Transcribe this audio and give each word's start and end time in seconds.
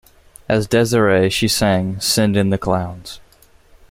As 0.49 0.65
Desiree 0.65 1.29
she 1.29 1.47
sang 1.47 1.99
"Send 1.99 2.35
In 2.35 2.49
The 2.49 2.57
Clowns". 2.57 3.19